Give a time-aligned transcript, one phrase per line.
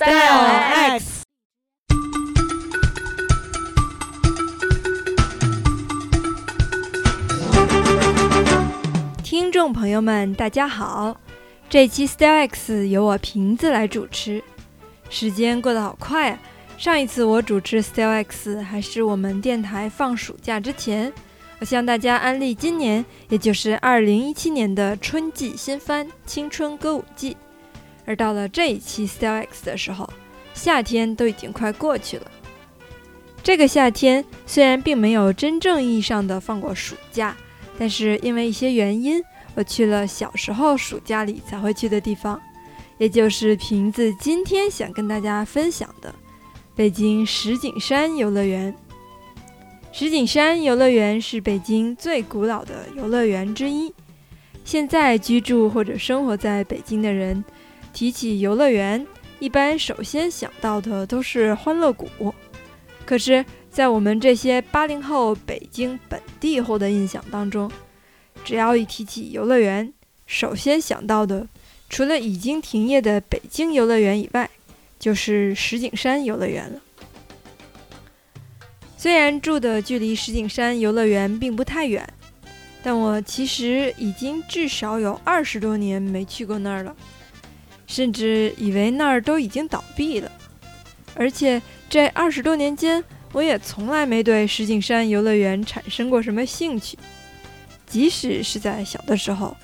[0.00, 0.12] Style
[0.98, 1.24] X。
[9.22, 11.14] 听众朋友们，大家好！
[11.68, 14.42] 这期 Style X 由我瓶子来主持。
[15.10, 16.38] 时间过得好快啊！
[16.78, 21.12] 上一次我主持 Style X 还是我们电台放暑假之前，
[21.58, 27.34] 我向大家安利今年，也就是二零一七年的春季新番《青春歌舞伎》。
[28.10, 30.10] 而到了这一期 Style X 的时候，
[30.52, 32.28] 夏天都已经快过去了。
[33.40, 37.36] 这个夏天虽然并没有真正意义上的放过暑假，
[37.78, 39.22] 但是因为一些原因，
[39.54, 42.42] 我去了小时候暑假里才会去的地方，
[42.98, 46.12] 也就是瓶子今天想跟大家分享的
[46.74, 48.74] 北京石景山游乐园。
[49.92, 53.94] 石景山游乐园是北京最古老的游乐园之一，
[54.64, 57.44] 现在居住或者生活在北京的人。
[57.92, 59.06] 提起游乐园，
[59.38, 62.08] 一般首先想到的都是欢乐谷。
[63.04, 67.70] 可是，在我们这些八零后北京本地后的印象当中，
[68.44, 69.92] 只要一提起游乐园，
[70.26, 71.46] 首先想到的，
[71.88, 74.48] 除了已经停业的北京游乐园以外，
[74.98, 76.80] 就是石景山游乐园了。
[78.96, 82.06] 虽然住的距离石景山游乐园并不太远，
[82.82, 86.94] 但我其实已经至少有二十多年没去过那儿了。
[87.90, 90.30] 甚至以为那儿都已经倒闭了，
[91.16, 93.02] 而且这二十多年间，
[93.32, 96.96] 我也从来没对石景山游乐园产生过什么兴趣。
[97.88, 99.56] 即使是在小的时候，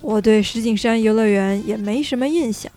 [0.00, 2.72] 我对石景山游乐园也没什么印象。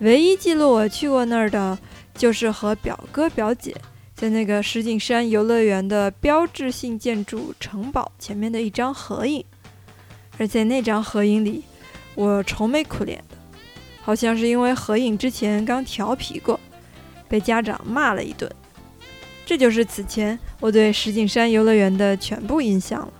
[0.00, 1.78] 唯一记录我去过那儿的，
[2.14, 3.74] 就是和表哥表姐
[4.14, 9.42] 在那个石景山游乐园的标志性建筑城堡前面的一张合影。
[10.36, 11.64] 而在那张合影里，
[12.14, 13.24] 我愁眉苦脸。
[14.02, 16.58] 好像是因为合影之前刚调皮过，
[17.28, 18.50] 被家长骂了一顿。
[19.46, 23.12] 这就是此前我对石景山游乐园的全部印象了。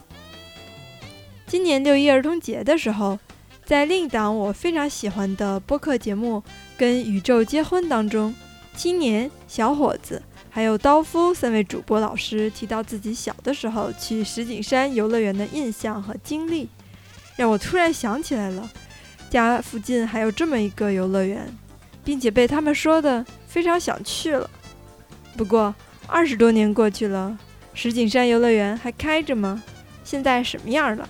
[1.46, 3.18] 今年六一儿童节的时候，
[3.64, 6.38] 在另一档我非常喜欢的播客节目
[6.78, 8.32] 《跟宇宙结婚》当中，
[8.76, 16.68] 青年、小伙子还有刀夫三位主播老师提到自己小的时候去石景山游乐园的印象和经历，
[17.36, 18.70] 让我突然想起来了。
[19.30, 21.46] 家附近还有这么一个游乐园，
[22.04, 24.50] 并且被他们说的非常想去了。
[25.36, 25.72] 不过
[26.06, 27.38] 二十多年过去了，
[27.72, 29.62] 石景山游乐园还开着吗？
[30.02, 31.08] 现在什么样了？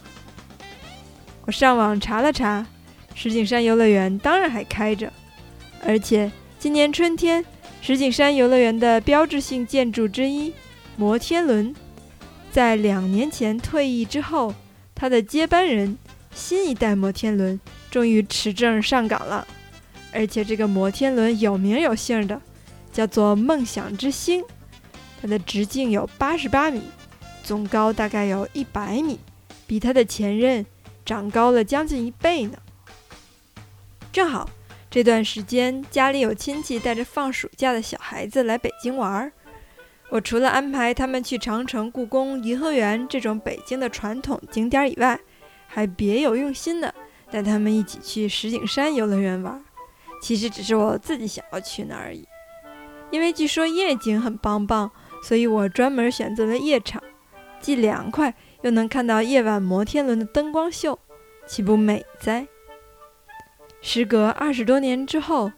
[1.47, 2.67] 我上网查了查，
[3.15, 5.11] 石景山游乐园当然还开着，
[5.83, 7.43] 而且今年春天，
[7.81, 10.53] 石景山游乐园的标志性建筑之一
[10.97, 11.75] 摩天轮，
[12.53, 14.55] 在两年前退役之后，
[14.95, 15.97] 它的接班人
[16.35, 17.59] 新一代摩天轮。
[17.91, 19.47] 终于持证上岗了，
[20.13, 22.41] 而且这个摩天轮有名有姓的，
[22.93, 24.45] 叫做梦想之星。
[25.21, 26.83] 它的直径有八十八米，
[27.43, 29.19] 总高大概有一百米，
[29.67, 30.65] 比它的前任
[31.05, 32.57] 长高了将近一倍呢。
[34.13, 34.49] 正好
[34.91, 39.33] 这段时间家里有亲戚带着放暑假的小孩子来北京玩儿，
[40.09, 45.21] 我除了安排他们去长城、故宫、颐和园这种北京的传统景点以外，
[45.67, 46.95] 还别有用心的。
[47.31, 49.63] 带他们一起去石景山游乐园玩，
[50.21, 52.27] 其实只是我自己想要去那而已。
[53.11, 54.91] 因为据说夜景很棒棒，
[55.23, 57.03] 所以我专门选择了夜场，
[57.61, 60.99] 既凉快又能看到夜晚摩天轮的灯光秀，
[61.47, 62.47] 岂不美哉？
[63.81, 65.51] 时隔二十多年之后，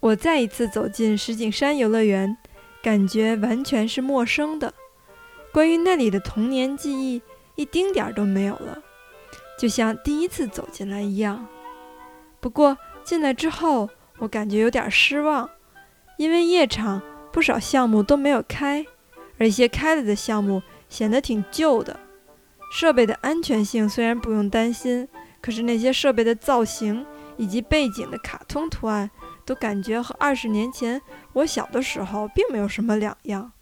[0.00, 2.36] 我再一次走进石景山游乐园，
[2.82, 4.74] 感觉完全是陌生的，
[5.52, 7.22] 关于那里的童年记忆
[7.54, 8.78] 一丁点儿都没有了。
[9.62, 11.46] 就像第一次走进来一样，
[12.40, 15.48] 不过进来之后，我感觉有点失望，
[16.16, 17.00] 因为夜场
[17.30, 18.84] 不少项目都没有开，
[19.38, 22.00] 而一些开了的项目显得挺旧的。
[22.72, 25.06] 设备的安全性虽然不用担心，
[25.40, 27.06] 可是那些设备的造型
[27.36, 29.08] 以及背景的卡通图案，
[29.46, 31.00] 都感觉和二十年前
[31.34, 33.52] 我小的时候并没有什么两样。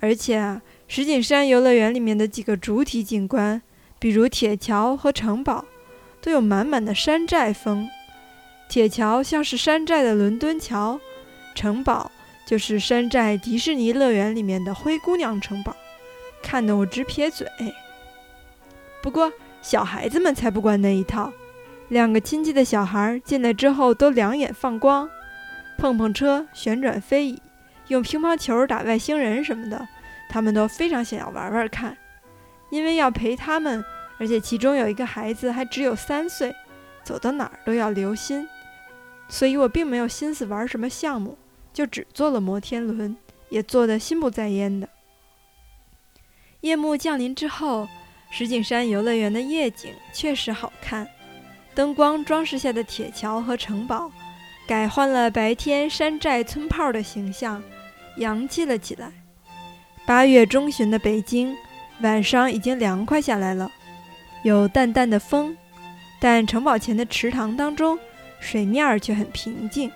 [0.00, 3.62] 而且啊，石景山游乐园里面的几个主体景观。
[4.00, 5.66] 比如铁桥和城堡，
[6.22, 7.88] 都有满满的山寨风。
[8.68, 10.98] 铁桥像是山寨的伦敦桥，
[11.54, 12.10] 城堡
[12.46, 15.76] 就是山寨迪士尼乐园里面的灰姑娘城堡，
[16.42, 17.46] 看得我直撇嘴。
[19.02, 19.30] 不过
[19.60, 21.30] 小孩子们才不管那一套，
[21.88, 25.10] 两个亲戚的小孩进来之后都两眼放光，
[25.76, 27.42] 碰碰车、旋转飞椅、
[27.88, 29.86] 用乒乓球打外星人什么的，
[30.30, 31.96] 他们都非常想要玩玩看。
[32.70, 33.84] 因为要陪他们，
[34.18, 36.54] 而且其中有一个孩子还只有三岁，
[37.02, 38.48] 走到哪儿都要留心，
[39.28, 41.36] 所以我并没有心思玩什么项目，
[41.72, 43.16] 就只坐了摩天轮，
[43.48, 44.88] 也坐得心不在焉的。
[46.60, 47.88] 夜幕降临之后，
[48.30, 51.08] 石景山游乐园的夜景确实好看，
[51.74, 54.10] 灯光装饰下的铁桥和城堡，
[54.66, 57.62] 改换了白天山寨村炮的形象，
[58.16, 59.10] 洋气了起来。
[60.06, 61.56] 八月中旬的北京，
[62.02, 63.70] 晚上已经凉快下来了，
[64.42, 65.56] 有淡淡的风，
[66.18, 67.98] 但城堡前的池塘当中，
[68.40, 69.90] 水面儿却很平静，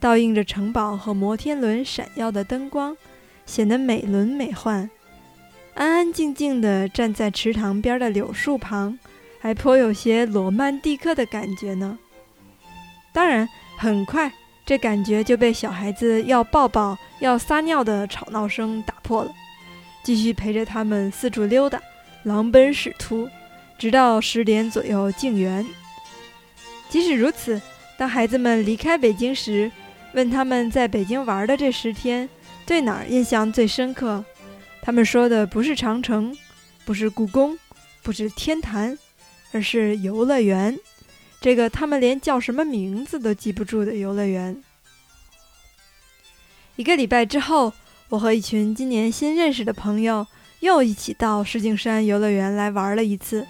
[0.00, 2.96] 倒映着城堡和摩天轮闪耀的灯光，
[3.44, 4.88] 显得美轮美奂。
[5.74, 8.98] 安安静静地站在池塘边的柳树旁，
[9.38, 11.98] 还颇有些罗曼蒂克的感觉呢。
[13.12, 14.32] 当然，很快
[14.64, 19.30] 这感觉就被小孩子要抱抱、要撒尿的吵闹声打破了。
[20.06, 21.82] 继续陪着他们四处溜达，
[22.22, 23.28] 狼奔使突，
[23.76, 25.66] 直到十点左右静园。
[26.88, 27.60] 即使如此，
[27.98, 29.68] 当孩子们离开北京时，
[30.12, 32.28] 问他们在北京玩的这十天
[32.64, 34.24] 对哪儿印象最深刻？
[34.80, 36.32] 他们说的不是长城，
[36.84, 37.58] 不是故宫，
[38.04, 38.96] 不是天坛，
[39.50, 40.78] 而是游乐园。
[41.40, 44.62] 这个他们连叫什么名字都记不住的游乐园。
[46.76, 47.72] 一个礼拜之后，
[48.08, 50.26] 我和一群今年新认识的朋友
[50.60, 53.46] 又一起到石景山游乐园来玩了一次。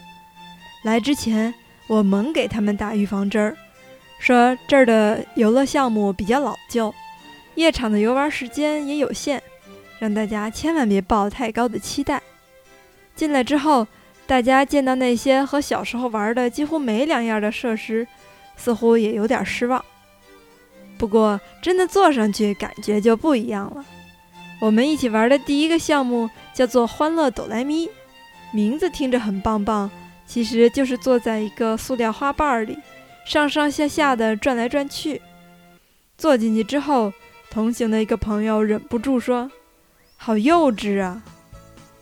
[0.83, 1.53] 来之前，
[1.89, 3.57] 我猛给他们打预防针儿，
[4.19, 6.95] 说这儿的游乐项目比较老旧，
[7.55, 9.43] 夜场的游玩时间也有限。
[9.99, 12.23] 让大家千万别抱太高的期待。
[13.15, 13.87] 进来之后，
[14.27, 18.07] 大家见到那些和小时候玩的几乎没两样的设施，
[18.59, 19.83] 似乎也有点失望。
[20.99, 23.83] 不过，真的坐上去感觉就不一样了。
[24.59, 27.89] 我们一起玩的第一个项目叫做“欢乐哆来咪”，
[28.53, 29.91] 名字听着很棒棒，
[30.27, 32.79] 其实就是坐在一个塑料花瓣里，
[33.27, 35.21] 上上下下的转来转去。
[36.17, 37.13] 坐进去之后，
[37.51, 39.51] 同行的一个朋友忍不住说。
[40.19, 41.23] 好幼稚啊！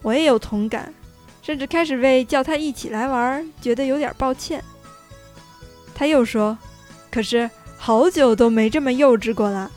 [0.02, 0.94] 我也有同感，
[1.42, 4.62] 甚至开始为叫他一起来玩觉得有点抱歉。
[5.96, 6.56] 他又说
[7.10, 9.68] ：“可是好久都没这么幼稚过了。”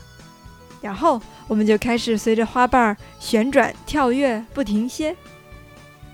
[0.80, 5.16] 然后我们就开始随着花瓣旋转、跳跃不停歇，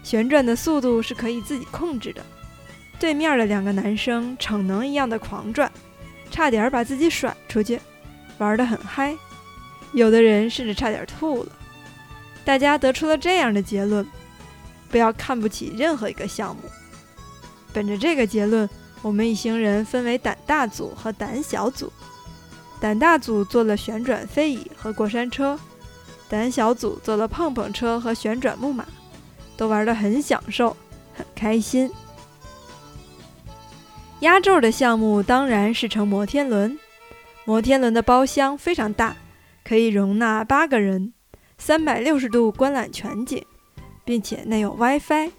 [0.03, 2.25] 旋转的速度是可以自己控制的。
[3.01, 5.71] 对面的两个男生逞能一样的狂转，
[6.31, 7.81] 差点把自己甩出去，
[8.39, 9.15] 玩得很嗨。
[9.93, 11.51] 有的人甚至差点吐了。
[12.45, 14.07] 大家得出了这样的结论：
[14.89, 16.63] 不要看不起任何一个项目。
[17.73, 18.71] 本着这个结论，
[19.03, 21.93] 我们一行人分为胆大组和胆小组。
[22.85, 25.59] 胆大组坐了旋转飞椅和过山车，
[26.29, 28.85] 胆小组坐了碰碰车和旋转木马，
[29.57, 30.77] 都玩得很享受，
[31.15, 31.91] 很开心。
[34.21, 36.79] 压轴的项目当然是乘摩天轮。
[37.47, 39.17] 摩天轮的包厢非常大，
[39.65, 41.15] 可以容纳八个人。
[41.57, 43.43] 三百六十度观览全景，
[44.05, 45.31] 并且内有 WiFi。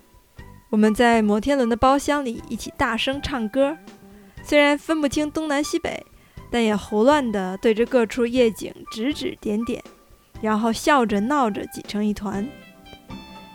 [0.71, 3.77] 我们在摩天轮的包厢里一起大声唱歌，
[4.43, 6.03] 虽然分不清东南西北，
[6.51, 9.83] 但也胡乱地对着各处夜景指指点点，
[10.41, 12.47] 然后笑着闹着挤成一团。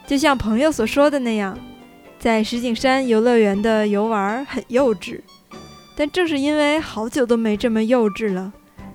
[0.07, 1.59] 就像朋友所说的那样，
[2.19, 5.21] 在石景山游乐园的游玩很幼稚，
[5.97, 8.53] 但正是因为好久都没这么幼稚了，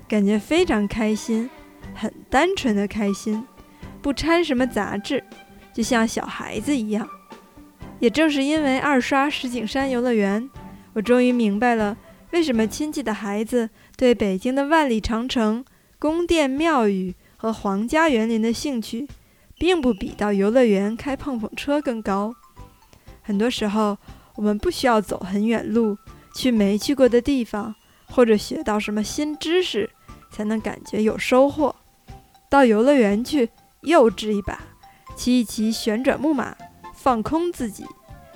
[0.08, 1.50] 感觉非常开心，
[1.94, 3.46] 很单纯的开心。
[4.02, 5.24] 不掺什么杂质，
[5.74, 7.08] 就像小孩子一样。
[8.00, 10.48] 也正是因为二刷石景山游乐园，
[10.94, 11.98] 我终于明白了
[12.36, 15.64] 为什么亲戚的孩子对北京的万里长城、
[15.98, 19.08] 宫殿庙宇和皇家园林的兴趣，
[19.58, 22.36] 并不比到游乐园开碰碰车更高。
[23.22, 23.98] 很多时候，
[24.36, 25.98] 我们不需要走很远路，
[26.36, 27.74] 去没去过的地方，
[28.08, 29.90] 或者学到什么新知识，
[30.30, 31.74] 才能感觉有收获。
[32.50, 33.50] 到游乐园去。
[33.84, 34.60] 幼稚一把，
[35.16, 36.58] 骑一骑旋转木马，
[36.96, 37.86] 放空自己；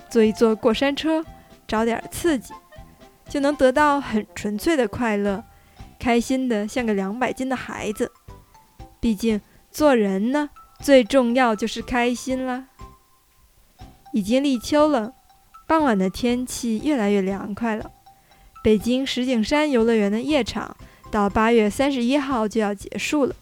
[0.08, 1.22] 坐一坐过山车，
[1.66, 2.54] 找点刺激，
[3.30, 5.44] 就能得到很纯粹的快乐，
[6.00, 8.10] 开心的像个两百斤的孩子。
[8.98, 12.66] 毕竟做人呢，最重要就是开心啦。
[14.12, 15.14] 已经立秋了，
[15.68, 17.92] 傍晚的天气越来越凉快了。
[18.64, 20.76] 北京石景山游乐园的夜场
[21.10, 23.36] 到八月三十一号就要结束了。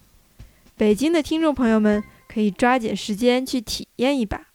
[0.77, 4.49] 北京的听众朋友们可以抓紧时间去体验一把。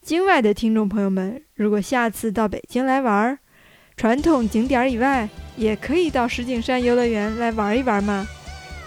[0.00, 3.38] 京外的听众朋友们，如果下次到北京来玩，
[4.02, 8.26] 传统景点以外，也可以到石景山游乐园来玩一玩嘛，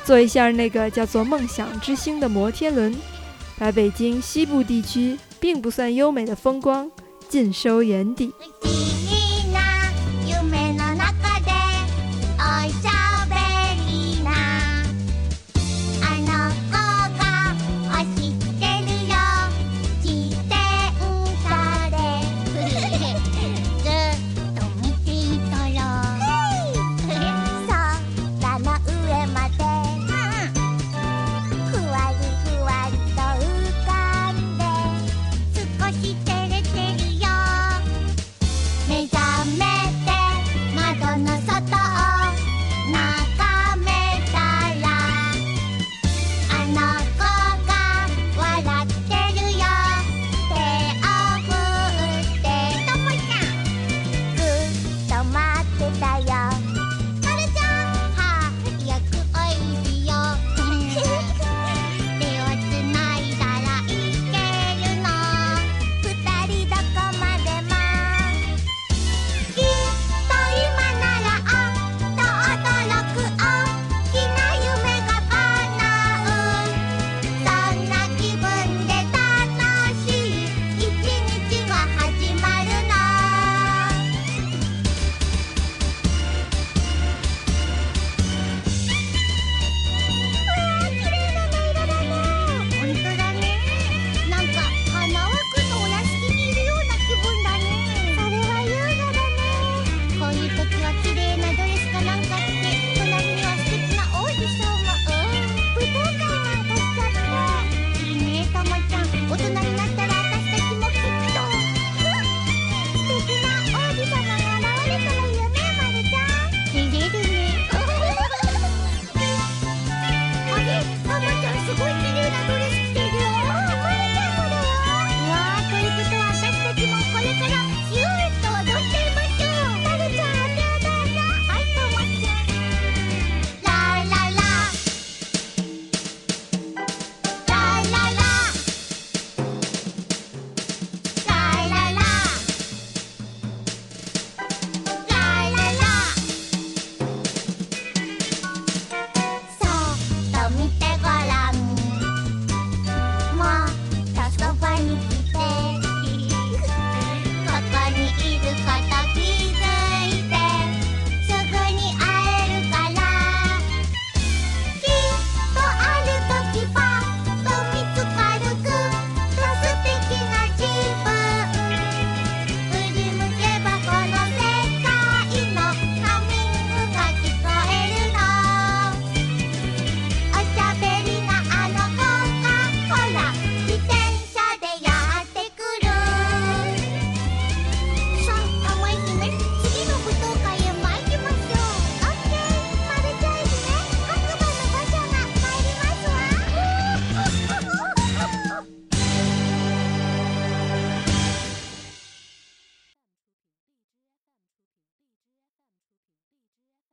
[0.03, 2.93] 坐一下那个叫做“梦想之星”的摩天轮，
[3.57, 6.91] 把北京西部地区并不算优美的风光
[7.29, 8.33] 尽收眼底。